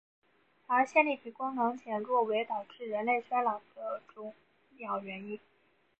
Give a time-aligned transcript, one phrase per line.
[0.65, 4.33] 而线粒体功能减弱为导致人类衰老的重
[4.79, 5.43] 要因素。